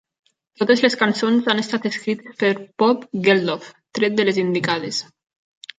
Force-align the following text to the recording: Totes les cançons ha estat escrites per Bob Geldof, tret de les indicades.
Totes 0.61 0.79
les 0.85 0.95
cançons 1.01 1.51
ha 1.51 1.55
estat 1.65 1.85
escrites 1.91 2.41
per 2.41 2.51
Bob 2.85 3.05
Geldof, 3.29 3.69
tret 4.01 4.19
de 4.21 4.29
les 4.31 4.43
indicades. 4.49 5.07